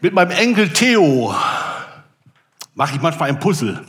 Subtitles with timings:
[0.00, 1.34] Mit meinem Enkel Theo
[2.74, 3.84] mache ich manchmal ein Puzzle.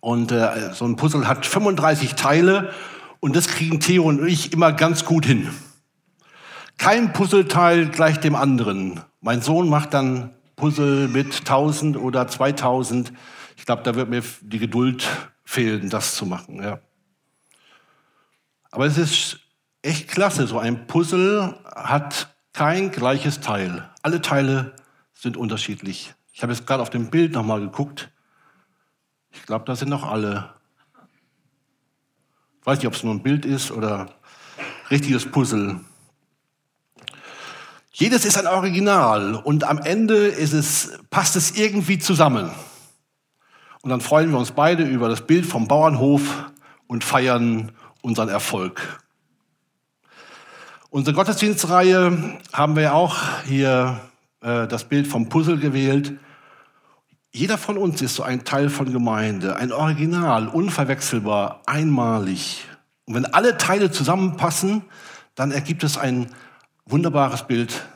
[0.00, 2.74] Und äh, so ein Puzzle hat 35 Teile
[3.20, 5.48] und das kriegen Theo und ich immer ganz gut hin.
[6.76, 9.00] Kein Puzzleteil gleich dem anderen.
[9.22, 13.14] Mein Sohn macht dann Puzzle mit 1000 oder 2000.
[13.56, 15.08] Ich glaube, da wird mir die Geduld
[15.42, 16.62] fehlen, das zu machen.
[16.62, 16.80] Ja.
[18.70, 19.40] Aber es ist
[19.80, 20.46] echt klasse.
[20.46, 23.88] So ein Puzzle hat kein gleiches Teil.
[24.02, 24.74] Alle Teile
[25.22, 26.14] sind unterschiedlich.
[26.32, 28.10] Ich habe jetzt gerade auf dem Bild nochmal geguckt.
[29.30, 30.52] Ich glaube, da sind noch alle.
[32.60, 34.08] Ich weiß nicht, ob es nur ein Bild ist oder
[34.90, 35.78] richtiges Puzzle.
[37.92, 42.50] Jedes ist ein Original und am Ende es, passt es irgendwie zusammen.
[43.82, 46.50] Und dann freuen wir uns beide über das Bild vom Bauernhof
[46.88, 47.70] und feiern
[48.00, 49.00] unseren Erfolg.
[50.90, 54.00] Unsere Gottesdienstreihe haben wir auch hier
[54.42, 56.18] äh, das Bild vom Puzzle gewählt.
[57.32, 62.66] Jeder von uns ist so ein Teil von Gemeinde, ein Original, unverwechselbar, einmalig.
[63.06, 64.82] Und wenn alle Teile zusammenpassen,
[65.34, 66.26] dann ergibt es ein
[66.84, 67.86] wunderbares Bild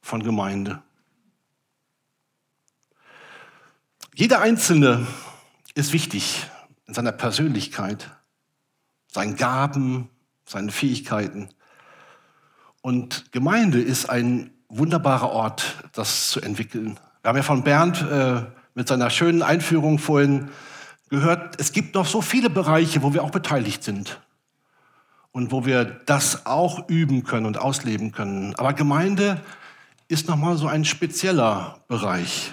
[0.00, 0.82] von Gemeinde.
[4.14, 5.06] Jeder Einzelne
[5.74, 6.46] ist wichtig
[6.86, 8.10] in seiner Persönlichkeit,
[9.06, 10.08] seinen Gaben,
[10.46, 11.50] seinen Fähigkeiten.
[12.80, 16.98] Und Gemeinde ist ein wunderbarer Ort, das zu entwickeln.
[17.22, 18.42] Wir haben ja von Bernd äh,
[18.74, 20.50] mit seiner schönen Einführung vorhin
[21.08, 24.20] gehört, es gibt noch so viele Bereiche, wo wir auch beteiligt sind
[25.32, 28.54] und wo wir das auch üben können und ausleben können.
[28.56, 29.40] Aber Gemeinde
[30.08, 32.52] ist nochmal so ein spezieller Bereich.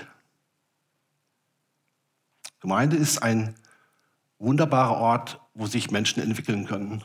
[2.59, 3.55] Gemeinde ist ein
[4.39, 7.03] wunderbarer Ort, wo sich Menschen entwickeln können.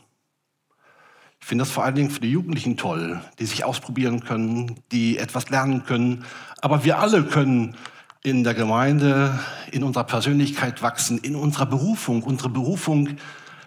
[1.41, 5.19] Ich finde das vor allen Dingen für die Jugendlichen toll, die sich ausprobieren können, die
[5.19, 6.25] etwas lernen können.
[6.61, 7.77] Aber wir alle können
[8.23, 9.39] in der Gemeinde,
[9.73, 13.17] in unserer Persönlichkeit wachsen, in unserer Berufung, unsere Berufung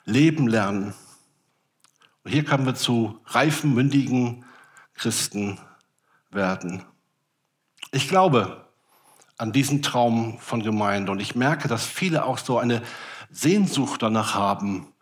[0.06, 0.94] leben lernen.
[2.24, 4.46] Und hier können wir zu reifen, mündigen
[4.94, 5.58] Christen
[6.32, 6.84] werden.
[7.92, 8.66] Ich glaube
[9.38, 12.82] an diesen Traum von Gemeinde und ich merke, dass viele auch so eine
[13.32, 14.93] Sehnsucht danach haben,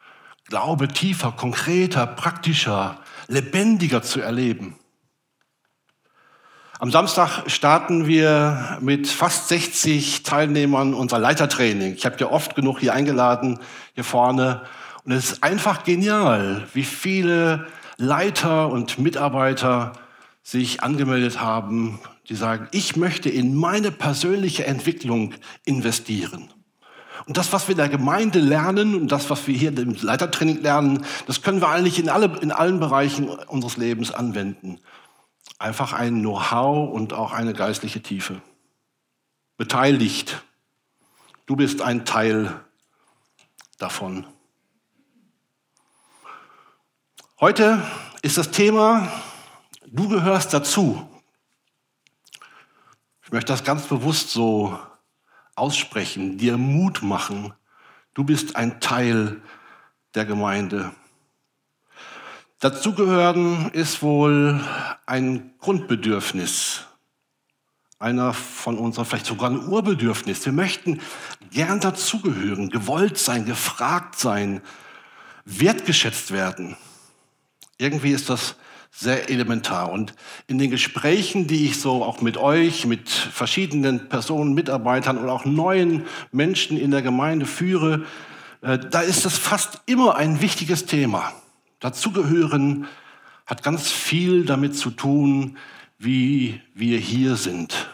[0.52, 4.76] Glaube tiefer, konkreter, praktischer, lebendiger zu erleben.
[6.78, 11.94] Am Samstag starten wir mit fast 60 Teilnehmern unser Leitertraining.
[11.94, 13.60] Ich habe ja oft genug hier eingeladen,
[13.94, 14.64] hier vorne.
[15.06, 19.94] Und es ist einfach genial, wie viele Leiter und Mitarbeiter
[20.44, 25.34] sich angemeldet haben, die sagen, ich möchte in meine persönliche Entwicklung
[25.64, 26.50] investieren.
[27.26, 30.62] Und das, was wir in der Gemeinde lernen und das, was wir hier im Leitertraining
[30.62, 34.80] lernen, das können wir eigentlich in, alle, in allen Bereichen unseres Lebens anwenden.
[35.60, 38.42] Einfach ein Know-how und auch eine geistliche Tiefe.
[39.58, 40.42] Beteiligt.
[41.46, 42.60] Du bist ein Teil
[43.78, 44.26] davon.
[47.40, 47.82] Heute
[48.22, 49.12] ist das Thema,
[49.88, 51.08] du gehörst dazu.
[53.24, 54.80] Ich möchte das ganz bewusst so
[55.56, 57.54] aussprechen, dir Mut machen.
[58.14, 59.42] Du bist ein Teil
[60.16, 60.92] der Gemeinde.
[62.60, 64.64] Dazugehören ist wohl
[65.06, 66.86] ein Grundbedürfnis.
[67.98, 70.46] Einer von unseren, vielleicht sogar ein Urbedürfnis.
[70.46, 71.02] Wir möchten
[71.52, 74.62] gern dazugehören, gewollt sein, gefragt sein,
[75.46, 76.78] wertgeschätzt werden.
[77.78, 78.56] Irgendwie ist das
[78.92, 79.92] sehr elementar.
[79.92, 80.14] Und
[80.48, 85.46] in den Gesprächen, die ich so auch mit euch, mit verschiedenen Personen, Mitarbeitern oder auch
[85.46, 88.06] neuen Menschen in der Gemeinde führe,
[88.62, 91.32] äh, da ist es fast immer ein wichtiges Thema.
[91.80, 92.88] Dazugehören
[93.46, 95.58] hat ganz viel damit zu tun,
[95.98, 97.90] wie wir hier sind.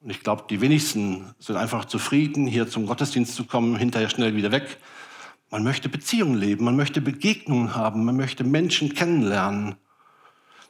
[0.00, 4.36] Und ich glaube, die wenigsten sind einfach zufrieden, hier zum Gottesdienst zu kommen, hinterher schnell
[4.36, 4.78] wieder weg.
[5.54, 9.76] Man möchte Beziehungen leben, man möchte Begegnungen haben, man möchte Menschen kennenlernen.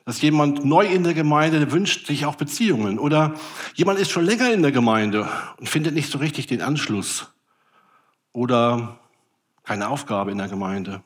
[0.05, 2.99] Dass jemand neu in der Gemeinde wünscht sich auch Beziehungen.
[2.99, 3.33] Oder
[3.77, 5.27] jemand ist schon länger in der Gemeinde
[5.57, 7.33] und findet nicht so richtig den Anschluss.
[8.34, 8.98] Oder
[9.63, 11.03] keine Aufgabe in der Gemeinde.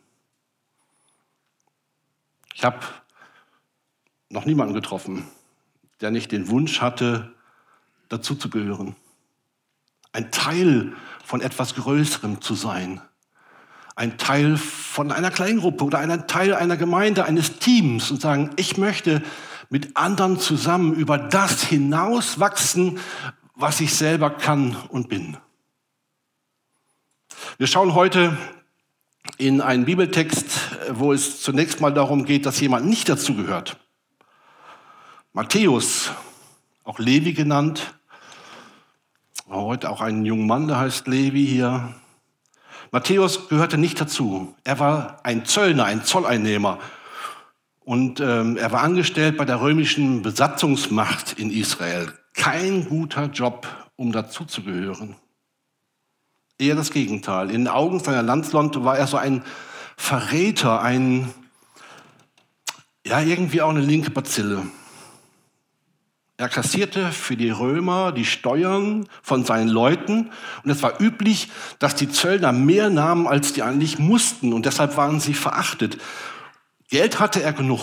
[2.57, 2.81] Ich habe
[4.29, 5.23] noch niemanden getroffen,
[6.01, 7.33] der nicht den Wunsch hatte,
[8.09, 8.97] dazuzugehören.
[10.11, 13.01] Ein Teil von etwas Größerem zu sein
[13.99, 18.77] ein Teil von einer Kleingruppe oder ein Teil einer Gemeinde, eines Teams und sagen, ich
[18.77, 19.23] möchte
[19.71, 23.01] mit anderen zusammen über das hinauswachsen,
[23.57, 25.37] was ich selber kann und bin.
[27.59, 28.39] Wir schauen heute
[29.37, 30.47] in einen Bibeltext,
[30.93, 33.79] wo es zunächst mal darum geht, dass jemand nicht dazugehört.
[35.33, 36.13] Matthäus
[36.85, 37.95] auch Levi genannt.
[39.49, 41.95] Heute auch einen jungen Mann, der heißt Levi hier.
[42.91, 44.55] Matthäus gehörte nicht dazu.
[44.65, 46.79] Er war ein Zöllner, ein Zolleinnehmer.
[47.81, 52.13] Und ähm, er war angestellt bei der römischen Besatzungsmacht in Israel.
[52.35, 55.17] Kein guter Job, um dazuzugehören.
[56.59, 57.51] Eher das Gegenteil.
[57.51, 59.43] In den Augen seiner Landsleute war er so ein
[59.97, 61.33] Verräter, ein,
[63.07, 64.67] ja, irgendwie auch eine linke Bazille.
[66.41, 70.31] Er kassierte für die Römer die Steuern von seinen Leuten
[70.63, 71.49] und es war üblich,
[71.81, 75.99] dass die Zöllner mehr nahmen, als die eigentlich mussten und deshalb waren sie verachtet.
[76.91, 77.81] Geld hatte er genug.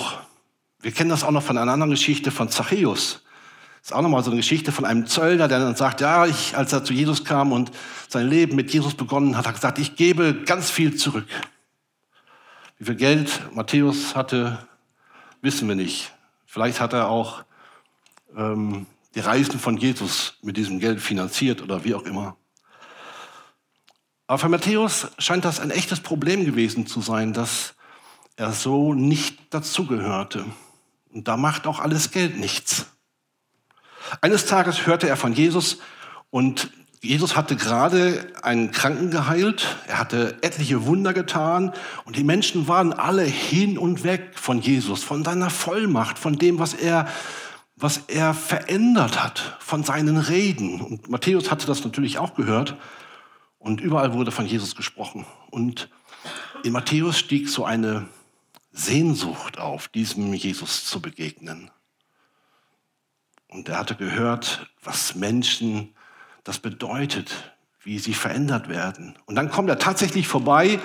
[0.79, 3.23] Wir kennen das auch noch von einer anderen Geschichte von Zachäus.
[3.81, 6.55] Das ist auch nochmal so eine Geschichte von einem Zöllner, der dann sagt, ja, ich,
[6.55, 7.71] als er zu Jesus kam und
[8.07, 11.27] sein Leben mit Jesus begonnen hat, hat er gesagt, ich gebe ganz viel zurück.
[12.79, 14.59] Wie viel Geld Matthäus hatte,
[15.41, 16.13] wissen wir nicht.
[16.45, 17.43] Vielleicht hat er auch
[18.35, 18.85] ähm,
[19.15, 22.35] die Reisen von Jesus mit diesem Geld finanziert oder wie auch immer.
[24.27, 27.75] Aber für Matthäus scheint das ein echtes Problem gewesen zu sein, dass
[28.35, 30.45] er so nicht dazugehörte.
[31.13, 32.87] Und da macht auch alles Geld nichts.
[34.21, 35.79] Eines Tages hörte er von Jesus
[36.29, 36.69] und
[37.01, 41.71] Jesus hatte gerade einen Kranken geheilt, er hatte etliche Wunder getan
[42.03, 46.57] und die Menschen waren alle hin und weg von Jesus, von seiner Vollmacht, von dem,
[46.57, 47.07] was er
[47.75, 50.81] was er verändert hat von seinen Reden.
[50.81, 52.77] Und Matthäus hatte das natürlich auch gehört.
[53.59, 55.25] Und überall wurde von Jesus gesprochen.
[55.51, 55.89] Und
[56.63, 58.07] in Matthäus stieg so eine
[58.71, 61.71] Sehnsucht auf, diesem Jesus zu begegnen.
[63.47, 65.95] Und er hatte gehört, was Menschen
[66.43, 69.17] das bedeutet, wie sie verändert werden.
[69.25, 70.79] Und dann kommt er tatsächlich vorbei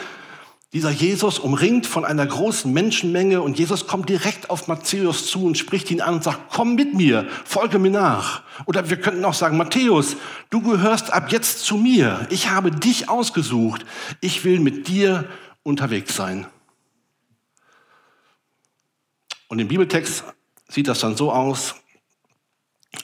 [0.72, 5.58] dieser Jesus umringt von einer großen Menschenmenge und Jesus kommt direkt auf Matthäus zu und
[5.58, 8.44] spricht ihn an und sagt, komm mit mir, folge mir nach.
[8.66, 10.16] Oder wir könnten auch sagen, Matthäus,
[10.50, 12.26] du gehörst ab jetzt zu mir.
[12.30, 13.84] Ich habe dich ausgesucht.
[14.20, 15.28] Ich will mit dir
[15.64, 16.46] unterwegs sein.
[19.48, 20.22] Und im Bibeltext
[20.68, 21.74] sieht das dann so aus,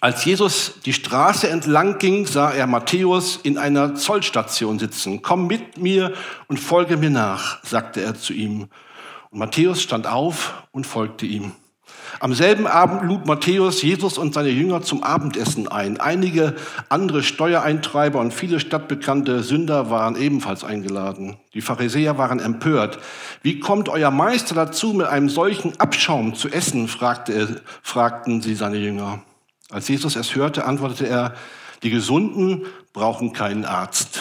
[0.07, 5.21] als Jesus die Straße entlang ging, sah er Matthäus in einer Zollstation sitzen.
[5.21, 6.13] Komm mit mir
[6.47, 8.69] und folge mir nach, sagte er zu ihm.
[9.31, 11.51] Und Matthäus stand auf und folgte ihm.
[12.21, 15.99] Am selben Abend lud Matthäus Jesus und seine Jünger zum Abendessen ein.
[15.99, 16.55] Einige
[16.89, 21.37] andere Steuereintreiber und viele stadtbekannte Sünder waren ebenfalls eingeladen.
[21.53, 23.01] Die Pharisäer waren empört.
[23.43, 26.87] Wie kommt euer Meister dazu, mit einem solchen Abschaum zu essen?
[26.87, 29.25] fragte, fragten sie seine Jünger.
[29.71, 31.35] Als Jesus es hörte, antwortete er,
[31.83, 34.21] die Gesunden brauchen keinen Arzt,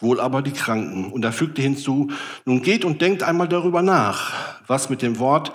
[0.00, 1.12] wohl aber die Kranken.
[1.12, 2.10] Und er fügte hinzu,
[2.44, 5.52] nun geht und denkt einmal darüber nach, was mit dem Wort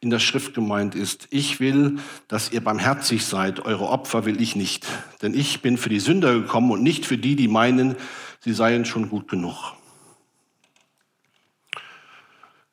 [0.00, 1.28] in der Schrift gemeint ist.
[1.30, 1.98] Ich will,
[2.28, 4.86] dass ihr barmherzig seid, eure Opfer will ich nicht.
[5.22, 7.96] Denn ich bin für die Sünder gekommen und nicht für die, die meinen,
[8.40, 9.72] sie seien schon gut genug.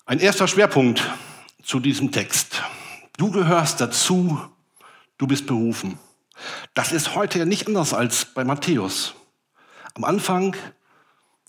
[0.05, 1.09] Ein erster Schwerpunkt
[1.63, 2.61] zu diesem Text.
[3.17, 4.41] Du gehörst dazu,
[5.17, 5.97] du bist berufen.
[6.73, 9.13] Das ist heute ja nicht anders als bei Matthäus.
[9.93, 10.55] Am Anfang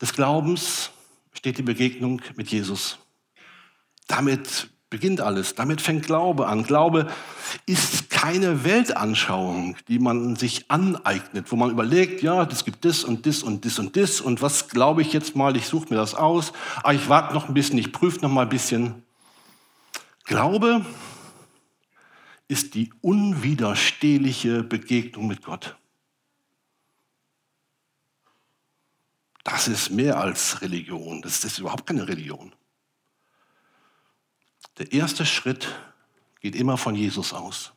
[0.00, 0.90] des Glaubens
[1.32, 2.98] steht die Begegnung mit Jesus.
[4.08, 5.54] Damit beginnt alles.
[5.54, 6.64] Damit fängt Glaube an.
[6.64, 7.10] Glaube
[7.66, 13.26] ist keine Weltanschauung, die man sich aneignet, wo man überlegt, ja, das gibt das und
[13.26, 16.14] das und das und das und was glaube ich jetzt mal, ich suche mir das
[16.14, 16.52] aus,
[16.84, 19.02] ah, ich warte noch ein bisschen, ich prüfe noch mal ein bisschen.
[20.24, 20.84] Glaube
[22.48, 25.76] ist die unwiderstehliche Begegnung mit Gott.
[29.44, 31.22] Das ist mehr als Religion.
[31.22, 32.54] Das ist überhaupt keine Religion.
[34.78, 35.68] Der erste Schritt
[36.40, 37.72] geht immer von Jesus aus.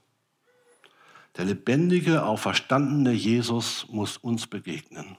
[1.37, 5.17] Der lebendige, auferstandene Jesus muss uns begegnen.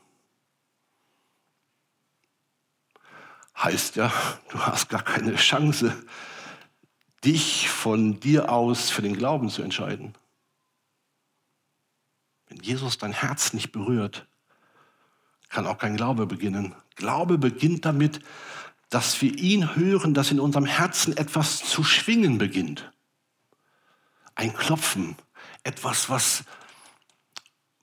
[3.57, 4.13] Heißt ja,
[4.51, 5.95] du hast gar keine Chance,
[7.27, 10.15] dich von dir aus für den Glauben zu entscheiden.
[12.47, 14.27] Wenn Jesus dein Herz nicht berührt,
[15.49, 16.75] kann auch kein Glaube beginnen.
[16.95, 18.21] Glaube beginnt damit,
[18.91, 22.93] dass wir ihn hören, dass in unserem Herzen etwas zu schwingen beginnt.
[24.37, 25.17] Ein Klopfen,
[25.65, 26.45] etwas, was,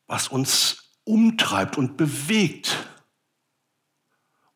[0.08, 2.88] was uns umtreibt und bewegt.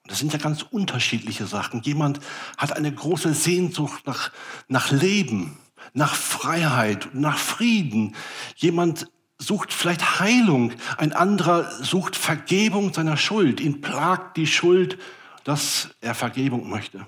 [0.08, 1.82] Das sind ja ganz unterschiedliche Sachen.
[1.82, 2.20] Jemand
[2.58, 4.32] hat eine große Sehnsucht nach,
[4.68, 5.58] nach Leben,
[5.94, 8.16] nach Freiheit, nach Frieden.
[8.56, 10.74] Jemand sucht vielleicht Heilung.
[10.98, 13.60] Ein anderer sucht Vergebung seiner Schuld.
[13.60, 14.98] Ihn plagt die Schuld,
[15.44, 17.06] dass er Vergebung möchte.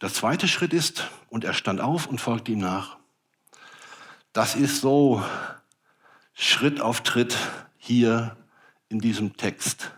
[0.00, 2.96] Der zweite Schritt ist, und er stand auf und folgte ihm nach.
[4.32, 5.22] Das ist so
[6.34, 7.36] Schritt auf Tritt
[7.78, 8.36] hier
[8.88, 9.92] in diesem Text.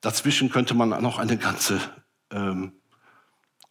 [0.00, 1.80] Dazwischen könnte man noch eine ganze
[2.30, 2.72] ähm,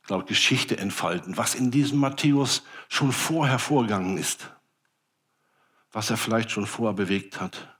[0.04, 4.52] glaub, Geschichte entfalten, was in diesem Matthäus schon vorher vorgegangen ist,
[5.92, 7.76] was er vielleicht schon vorher bewegt hat.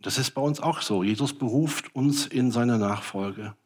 [0.00, 1.02] Das ist bei uns auch so.
[1.02, 3.56] Jesus beruft uns in seine Nachfolge.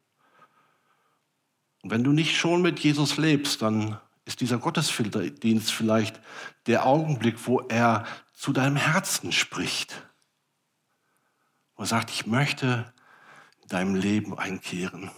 [1.83, 6.21] Und wenn du nicht schon mit Jesus lebst, dann ist dieser Gottesdienst vielleicht
[6.67, 10.07] der Augenblick, wo er zu deinem Herzen spricht.
[11.83, 12.85] Er sagt, ich möchte
[13.63, 15.11] in deinem Leben einkehren.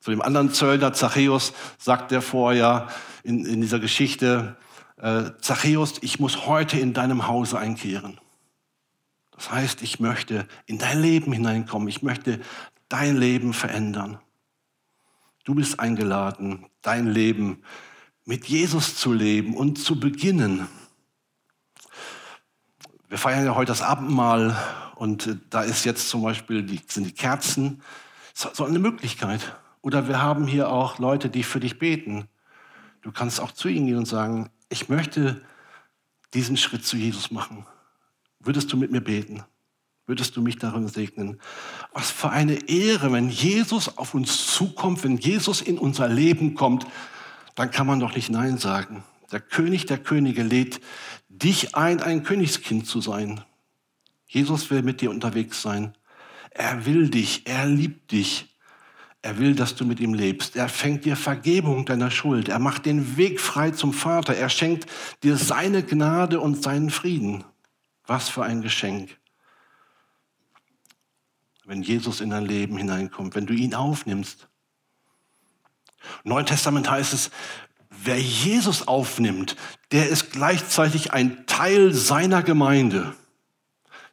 [0.00, 2.88] Zu dem anderen Zöllner Zachäus sagt er vorher
[3.24, 4.56] in, in dieser Geschichte,
[4.96, 8.18] äh, Zachäus, ich muss heute in deinem Hause einkehren.
[9.32, 11.88] Das heißt, ich möchte in dein Leben hineinkommen.
[11.88, 12.40] Ich möchte
[12.88, 14.18] dein Leben verändern.
[15.44, 17.62] Du bist eingeladen, dein Leben
[18.24, 20.68] mit Jesus zu leben und zu beginnen.
[23.10, 24.56] Wir feiern ja heute das Abendmahl
[24.98, 27.82] und da ist jetzt zum Beispiel die, sind die Kerzen.
[28.34, 29.56] So eine Möglichkeit.
[29.80, 32.26] Oder wir haben hier auch Leute, die für dich beten.
[33.02, 35.40] Du kannst auch zu ihnen gehen und sagen, ich möchte
[36.34, 37.64] diesen Schritt zu Jesus machen.
[38.40, 39.44] Würdest du mit mir beten?
[40.06, 41.40] Würdest du mich darin segnen?
[41.92, 46.86] Was für eine Ehre, wenn Jesus auf uns zukommt, wenn Jesus in unser Leben kommt,
[47.54, 49.04] dann kann man doch nicht Nein sagen.
[49.30, 50.80] Der König der Könige lädt
[51.28, 53.44] dich ein, ein Königskind zu sein.
[54.28, 55.94] Jesus will mit dir unterwegs sein.
[56.50, 58.54] Er will dich, er liebt dich.
[59.20, 60.54] Er will, dass du mit ihm lebst.
[60.54, 62.48] Er fängt dir Vergebung deiner Schuld.
[62.48, 64.36] Er macht den Weg frei zum Vater.
[64.36, 64.86] Er schenkt
[65.24, 67.44] dir seine Gnade und seinen Frieden.
[68.06, 69.18] Was für ein Geschenk.
[71.64, 74.48] Wenn Jesus in dein Leben hineinkommt, wenn du ihn aufnimmst.
[76.24, 77.30] Im Neuen Testament heißt es,
[77.90, 79.56] wer Jesus aufnimmt,
[79.90, 83.14] der ist gleichzeitig ein Teil seiner Gemeinde.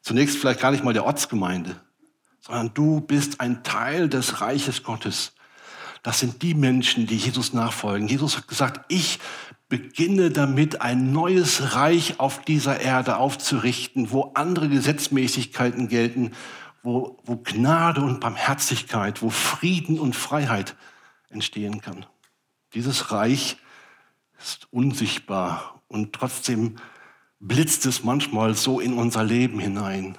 [0.06, 1.82] Zunächst vielleicht gar nicht mal der Ortsgemeinde,
[2.40, 5.34] sondern du bist ein Teil des Reiches Gottes.
[6.04, 8.08] Das sind die Menschen, die Jesus nachfolgen.
[8.08, 9.18] Jesus hat gesagt, ich
[9.68, 16.34] beginne damit, ein neues Reich auf dieser Erde aufzurichten, wo andere Gesetzmäßigkeiten gelten,
[16.84, 20.76] wo, wo Gnade und Barmherzigkeit, wo Frieden und Freiheit
[21.30, 22.06] entstehen kann.
[22.76, 23.58] Dieses Reich
[24.38, 26.76] ist unsichtbar und trotzdem
[27.48, 30.18] blitzt es manchmal so in unser Leben hinein,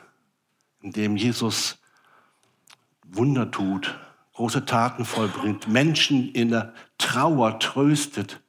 [0.81, 1.79] indem Jesus
[3.05, 3.99] Wunder tut,
[4.35, 8.41] große Taten vollbringt, Menschen in der Trauer tröstet,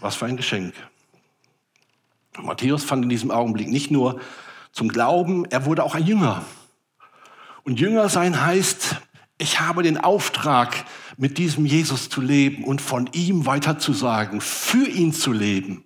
[0.00, 0.74] Was für ein Geschenk.
[2.38, 4.18] Matthäus fand in diesem Augenblick nicht nur
[4.72, 6.42] zum Glauben, er wurde auch ein Jünger.
[7.64, 8.96] Und Jünger sein heißt,
[9.36, 10.86] ich habe den Auftrag,
[11.20, 15.84] mit diesem Jesus zu leben und von ihm weiterzusagen, für ihn zu leben.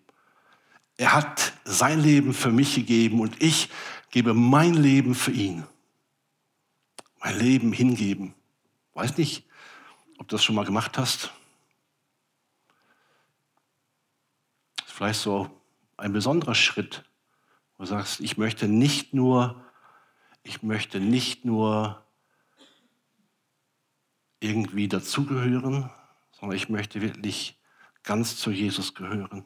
[0.96, 3.68] Er hat sein Leben für mich gegeben und ich
[4.10, 5.64] gebe mein Leben für ihn.
[7.18, 8.32] Mein Leben hingeben.
[8.92, 9.44] Weiß nicht,
[10.18, 11.32] ob du das schon mal gemacht hast.
[14.86, 15.50] vielleicht so
[15.96, 17.02] ein besonderer Schritt,
[17.76, 19.60] wo du sagst, ich möchte nicht nur,
[20.44, 22.03] ich möchte nicht nur
[24.44, 25.90] irgendwie dazugehören,
[26.38, 27.58] sondern ich möchte wirklich
[28.02, 29.44] ganz zu Jesus gehören.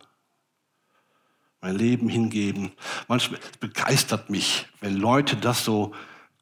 [1.60, 2.72] Mein Leben hingeben.
[3.08, 5.92] Manchmal begeistert mich, wenn Leute das so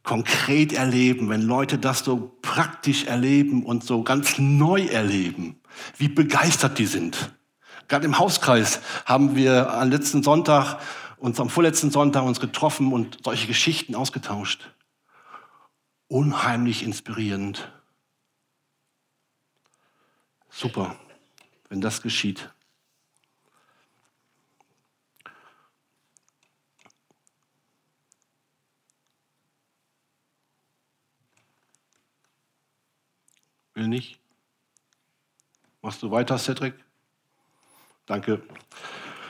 [0.02, 5.60] konkret erleben, wenn Leute das so praktisch erleben und so ganz neu erleben,
[5.96, 7.34] wie begeistert die sind.
[7.88, 10.80] Gerade im Hauskreis haben wir am letzten Sonntag,
[11.18, 14.70] uns am vorletzten Sonntag uns getroffen und solche Geschichten ausgetauscht.
[16.08, 17.72] Unheimlich inspirierend.
[20.56, 20.96] Super,
[21.68, 22.48] wenn das geschieht.
[33.74, 34.18] Will nicht?
[35.82, 36.72] Machst du weiter, Cedric?
[38.06, 38.40] Danke.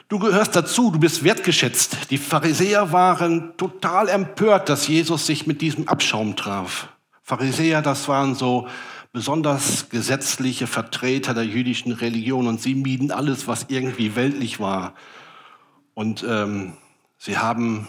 [0.07, 2.09] Du gehörst dazu, du bist wertgeschätzt.
[2.13, 6.89] Die Pharisäer waren total empört, dass Jesus sich mit diesem Abschaum traf.
[7.25, 8.69] Pharisäer, das waren so
[9.17, 14.93] besonders gesetzliche Vertreter der jüdischen Religion und sie mieden alles, was irgendwie weltlich war.
[15.95, 16.75] Und ähm,
[17.17, 17.89] sie haben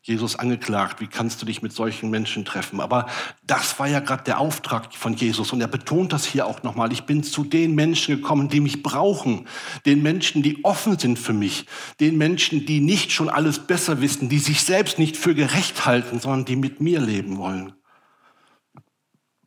[0.00, 2.80] Jesus angeklagt, wie kannst du dich mit solchen Menschen treffen?
[2.80, 3.06] Aber
[3.44, 6.92] das war ja gerade der Auftrag von Jesus und er betont das hier auch nochmal.
[6.92, 9.48] Ich bin zu den Menschen gekommen, die mich brauchen,
[9.86, 11.66] den Menschen, die offen sind für mich,
[11.98, 16.20] den Menschen, die nicht schon alles besser wissen, die sich selbst nicht für gerecht halten,
[16.20, 17.72] sondern die mit mir leben wollen.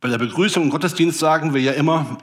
[0.07, 2.17] Bei der Begrüßung im Gottesdienst sagen wir ja immer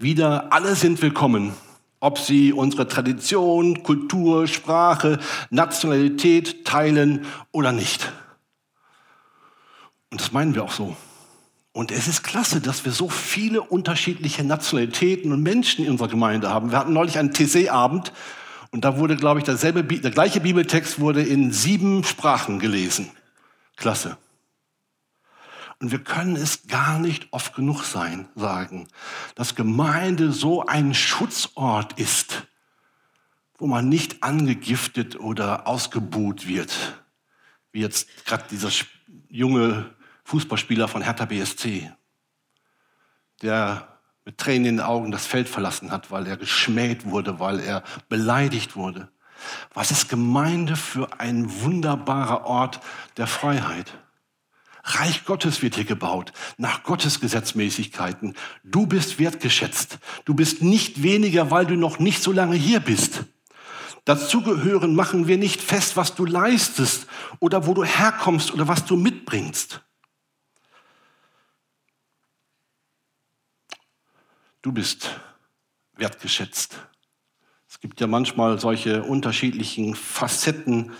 [0.00, 1.52] wieder, alle sind willkommen.
[2.00, 8.12] Ob sie unsere Tradition, Kultur, Sprache, Nationalität teilen oder nicht.
[10.10, 10.96] Und das meinen wir auch so.
[11.70, 16.50] Und es ist klasse, dass wir so viele unterschiedliche Nationalitäten und Menschen in unserer Gemeinde
[16.50, 16.72] haben.
[16.72, 18.12] Wir hatten neulich einen TC-Abend
[18.72, 23.08] und da wurde, glaube ich, derselbe, der gleiche Bibeltext wurde in sieben Sprachen gelesen.
[23.76, 24.16] Klasse.
[25.80, 28.88] Und wir können es gar nicht oft genug sein, sagen,
[29.36, 32.48] dass Gemeinde so ein Schutzort ist,
[33.58, 37.02] wo man nicht angegiftet oder ausgebuht wird,
[37.70, 38.70] wie jetzt gerade dieser
[39.28, 39.94] junge
[40.24, 41.92] Fußballspieler von Hertha BSC,
[43.42, 47.60] der mit Tränen in den Augen das Feld verlassen hat, weil er geschmäht wurde, weil
[47.60, 49.08] er beleidigt wurde.
[49.72, 52.80] Was ist Gemeinde für ein wunderbarer Ort
[53.16, 53.92] der Freiheit?
[54.94, 58.34] Reich Gottes wird hier gebaut, nach Gottes Gesetzmäßigkeiten.
[58.64, 59.98] Du bist wertgeschätzt.
[60.24, 63.24] Du bist nicht weniger, weil du noch nicht so lange hier bist.
[64.04, 67.06] Dazugehören machen wir nicht fest, was du leistest
[67.40, 69.82] oder wo du herkommst oder was du mitbringst.
[74.62, 75.10] Du bist
[75.96, 76.78] wertgeschätzt.
[77.68, 80.92] Es gibt ja manchmal solche unterschiedlichen Facetten,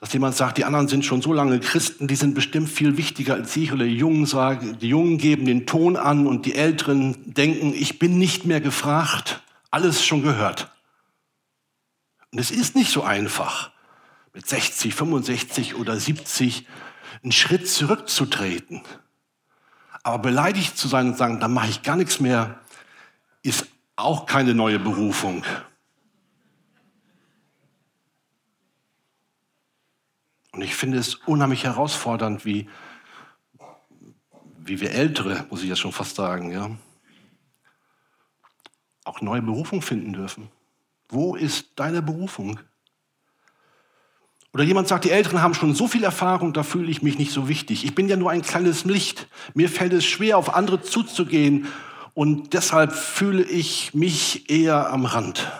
[0.00, 3.34] dass jemand sagt, die anderen sind schon so lange Christen, die sind bestimmt viel wichtiger
[3.34, 3.72] als ich.
[3.72, 7.98] Oder die Jungen sagen, die Jungen geben den Ton an und die Älteren denken, ich
[7.98, 10.70] bin nicht mehr gefragt, alles schon gehört.
[12.30, 13.70] Und es ist nicht so einfach,
[14.34, 16.66] mit 60, 65 oder 70
[17.22, 18.82] einen Schritt zurückzutreten.
[20.02, 22.60] Aber beleidigt zu sein und sagen, dann mache ich gar nichts mehr,
[23.42, 25.42] ist auch keine neue Berufung.
[30.56, 32.66] Und ich finde es unheimlich herausfordernd, wie,
[34.56, 36.70] wie wir Ältere, muss ich jetzt schon fast sagen, ja,
[39.04, 40.48] auch neue Berufung finden dürfen.
[41.10, 42.58] Wo ist deine Berufung?
[44.54, 47.32] Oder jemand sagt, die Älteren haben schon so viel Erfahrung, da fühle ich mich nicht
[47.32, 47.84] so wichtig.
[47.84, 49.28] Ich bin ja nur ein kleines Licht.
[49.52, 51.66] Mir fällt es schwer, auf andere zuzugehen
[52.14, 55.52] und deshalb fühle ich mich eher am Rand.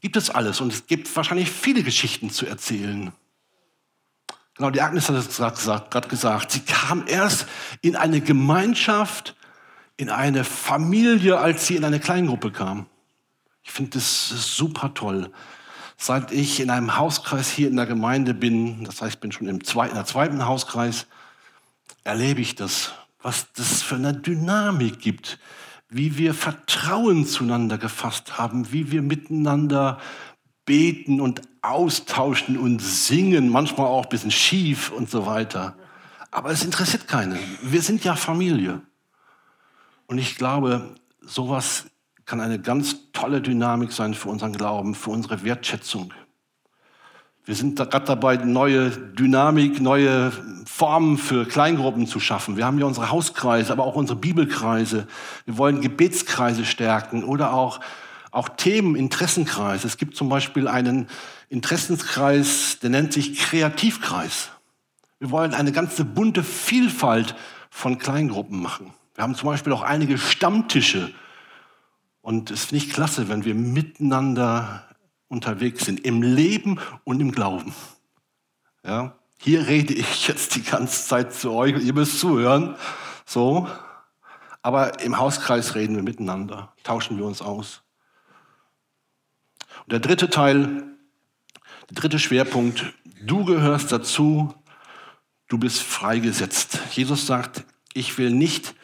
[0.00, 3.12] Gibt es alles und es gibt wahrscheinlich viele Geschichten zu erzählen.
[4.60, 6.52] Genau, die Agnes hat es gerade gesagt.
[6.52, 7.46] Sie kam erst
[7.80, 9.34] in eine Gemeinschaft,
[9.96, 12.84] in eine Familie, als sie in eine Kleingruppe kam.
[13.62, 15.32] Ich finde das super toll.
[15.96, 19.48] Seit ich in einem Hauskreis hier in der Gemeinde bin, das heißt, ich bin schon
[19.48, 21.06] im zweiten, in der zweiten Hauskreis,
[22.04, 22.92] erlebe ich das,
[23.22, 25.38] was das für eine Dynamik gibt,
[25.88, 29.98] wie wir Vertrauen zueinander gefasst haben, wie wir miteinander
[30.70, 35.74] beten und austauschen und singen, manchmal auch ein bisschen schief und so weiter.
[36.30, 37.40] Aber es interessiert keinen.
[37.60, 38.80] Wir sind ja Familie.
[40.06, 41.86] Und ich glaube, sowas
[42.24, 46.14] kann eine ganz tolle Dynamik sein für unseren Glauben, für unsere Wertschätzung.
[47.44, 50.30] Wir sind gerade dabei, neue Dynamik, neue
[50.66, 52.56] Formen für Kleingruppen zu schaffen.
[52.56, 55.08] Wir haben ja unsere Hauskreise, aber auch unsere Bibelkreise.
[55.46, 57.80] Wir wollen Gebetskreise stärken oder auch,
[58.30, 59.86] auch Themen, Interessenkreise.
[59.86, 61.08] Es gibt zum Beispiel einen
[61.48, 64.50] Interessenkreis, der nennt sich Kreativkreis.
[65.18, 67.34] Wir wollen eine ganze bunte Vielfalt
[67.70, 68.92] von Kleingruppen machen.
[69.14, 71.12] Wir haben zum Beispiel auch einige Stammtische,
[72.22, 74.84] und es finde ich klasse, wenn wir miteinander
[75.28, 77.74] unterwegs sind, im Leben und im Glauben.
[78.84, 79.16] Ja?
[79.38, 82.76] Hier rede ich jetzt die ganze Zeit zu euch ihr müsst zuhören.
[83.24, 83.68] So.
[84.62, 87.82] Aber im Hauskreis reden wir miteinander, tauschen wir uns aus.
[89.90, 90.84] Der dritte Teil,
[91.88, 94.54] der dritte Schwerpunkt, du gehörst dazu,
[95.48, 96.78] du bist freigesetzt.
[96.92, 98.76] Jesus sagt, ich will nicht,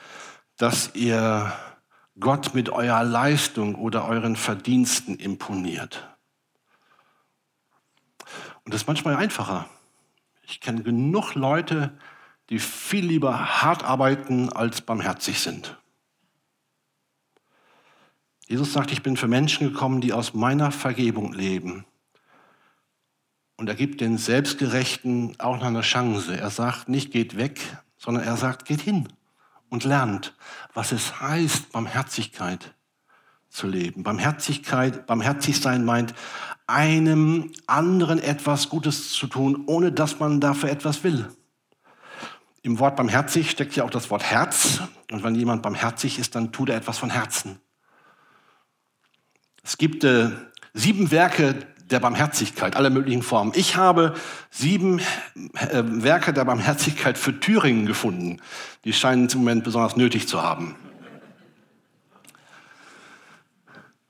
[0.56, 1.52] dass ihr
[2.18, 6.08] Gott mit eurer Leistung oder euren Verdiensten imponiert.
[8.64, 9.68] Und das ist manchmal einfacher.
[10.42, 11.96] Ich kenne genug Leute,
[12.50, 15.76] die viel lieber hart arbeiten als barmherzig sind.
[18.48, 21.84] Jesus sagt, ich bin für Menschen gekommen, die aus meiner Vergebung leben.
[23.56, 26.38] Und er gibt den Selbstgerechten auch noch eine Chance.
[26.38, 27.60] Er sagt nicht, geht weg,
[27.96, 29.08] sondern er sagt, geht hin
[29.68, 30.34] und lernt,
[30.74, 32.74] was es heißt, Barmherzigkeit
[33.48, 34.02] zu leben.
[34.02, 36.14] Barmherzigkeit, barmherzig sein meint,
[36.66, 41.28] einem anderen etwas Gutes zu tun, ohne dass man dafür etwas will.
[42.62, 44.82] Im Wort barmherzig steckt ja auch das Wort Herz.
[45.10, 47.60] Und wenn jemand barmherzig ist, dann tut er etwas von Herzen.
[49.66, 50.30] Es gibt äh,
[50.74, 51.56] sieben Werke
[51.90, 53.50] der Barmherzigkeit, aller möglichen Formen.
[53.56, 54.14] Ich habe
[54.48, 55.00] sieben
[55.54, 58.40] äh, Werke der Barmherzigkeit für Thüringen gefunden.
[58.84, 60.76] Die scheinen im Moment besonders nötig zu haben.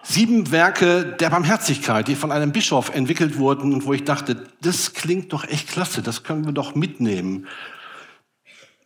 [0.03, 4.92] Sieben Werke der Barmherzigkeit, die von einem Bischof entwickelt wurden und wo ich dachte, das
[4.92, 7.47] klingt doch echt klasse, das können wir doch mitnehmen.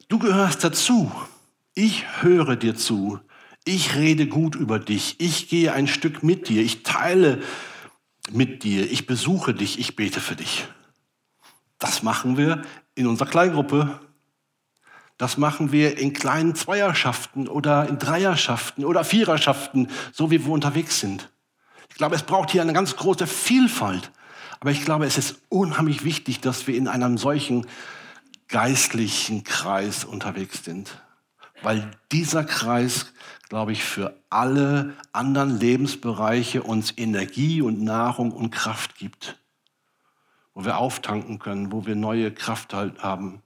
[0.08, 1.10] Du gehörst dazu.
[1.74, 3.18] Ich höre dir zu.
[3.64, 5.16] Ich rede gut über dich.
[5.18, 6.62] Ich gehe ein Stück mit dir.
[6.62, 7.42] Ich teile
[8.30, 8.90] mit dir.
[8.90, 9.78] Ich besuche dich.
[9.78, 10.66] Ich bete für dich.
[11.78, 12.62] Das machen wir
[12.94, 14.00] in unserer Kleingruppe.
[15.18, 20.98] Das machen wir in kleinen Zweierschaften oder in Dreierschaften oder Viererschaften, so wie wir unterwegs
[21.00, 21.30] sind.
[21.90, 24.10] Ich glaube, es braucht hier eine ganz große Vielfalt.
[24.60, 27.66] Aber ich glaube, es ist unheimlich wichtig, dass wir in einem solchen
[28.48, 30.90] geistlichen Kreis unterwegs sind.
[31.62, 33.12] Weil dieser Kreis,
[33.48, 39.38] glaube ich, für alle anderen Lebensbereiche uns Energie und Nahrung und Kraft gibt.
[40.54, 43.42] Wo wir auftanken können, wo wir neue Kraft halt haben.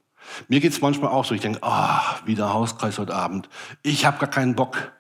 [0.49, 3.49] Mir geht es manchmal auch so, ich denke, ah, oh, wieder Hauskreis heute Abend.
[3.83, 4.93] Ich habe gar keinen Bock.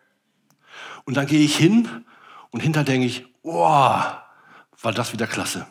[1.04, 2.04] Und dann gehe ich hin
[2.50, 5.66] und hinter denke ich, oh, war das wieder klasse.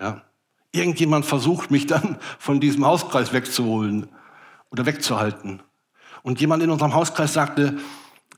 [0.00, 0.22] Ja.
[0.72, 4.08] Irgendjemand versucht mich dann von diesem Hauskreis wegzuholen
[4.70, 5.62] oder wegzuhalten.
[6.22, 7.78] Und jemand in unserem Hauskreis sagte,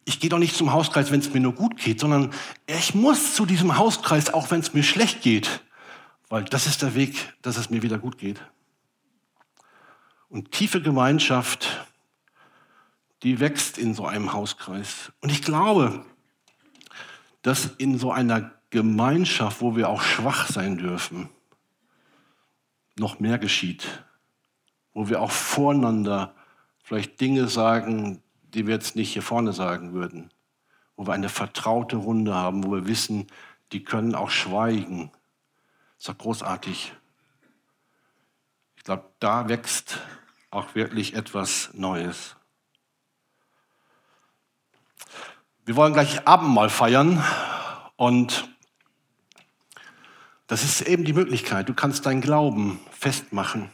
[0.05, 2.33] ich gehe doch nicht zum Hauskreis, wenn es mir nur gut geht, sondern
[2.67, 5.63] ich muss zu diesem Hauskreis, auch wenn es mir schlecht geht,
[6.29, 8.41] weil das ist der Weg, dass es mir wieder gut geht.
[10.29, 11.87] Und tiefe Gemeinschaft,
[13.23, 15.13] die wächst in so einem Hauskreis.
[15.21, 16.05] Und ich glaube,
[17.43, 21.29] dass in so einer Gemeinschaft, wo wir auch schwach sein dürfen,
[22.99, 24.05] noch mehr geschieht,
[24.93, 26.35] wo wir auch voreinander
[26.85, 30.31] vielleicht Dinge sagen, die wir jetzt nicht hier vorne sagen würden,
[30.95, 33.27] wo wir eine vertraute Runde haben, wo wir wissen,
[33.73, 35.11] die können auch schweigen.
[35.97, 36.93] Das ist doch großartig.
[38.77, 39.99] Ich glaube, da wächst
[40.51, 42.37] auch wirklich etwas Neues.
[45.65, 47.25] Wir wollen gleich Abendmahl feiern
[47.97, 48.47] und
[50.47, 51.71] das ist eben die Möglichkeit.
[51.71, 53.71] Du kannst deinen Glauben festmachen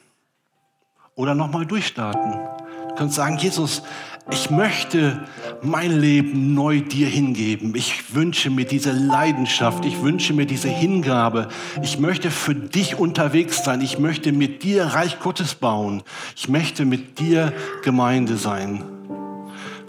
[1.17, 2.60] oder nochmal durchstarten.
[2.91, 3.83] Du kannst sagen, Jesus,
[4.31, 5.25] ich möchte
[5.63, 7.75] mein Leben neu dir hingeben.
[7.75, 11.49] Ich wünsche mir diese Leidenschaft, ich wünsche mir diese Hingabe.
[11.83, 13.81] Ich möchte für dich unterwegs sein.
[13.81, 16.03] Ich möchte mit dir Reich Gottes bauen.
[16.37, 18.85] Ich möchte mit dir Gemeinde sein.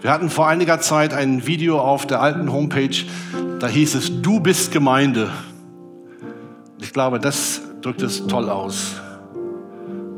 [0.00, 3.04] Wir hatten vor einiger Zeit ein Video auf der alten Homepage,
[3.60, 5.30] da hieß es, du bist Gemeinde.
[6.80, 9.01] Ich glaube, das drückt es toll aus.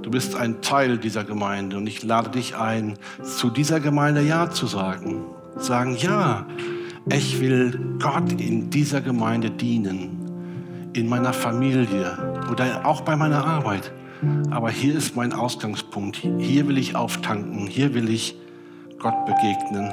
[0.05, 4.51] Du bist ein Teil dieser Gemeinde und ich lade dich ein, zu dieser Gemeinde Ja
[4.51, 5.25] zu sagen.
[5.57, 6.47] Sagen, ja,
[7.11, 12.19] ich will Gott in dieser Gemeinde dienen, in meiner Familie
[12.53, 13.93] oder auch bei meiner Arbeit.
[14.51, 16.17] Aber hier ist mein Ausgangspunkt.
[16.39, 17.67] Hier will ich auftanken.
[17.67, 18.37] Hier will ich
[18.99, 19.91] Gott begegnen.